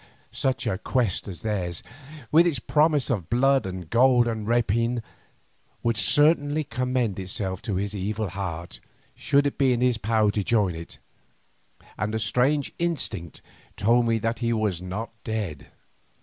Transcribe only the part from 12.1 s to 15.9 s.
a strange instinct told me that he was not dead.